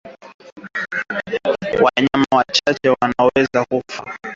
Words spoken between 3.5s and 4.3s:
kufa kwa minyoo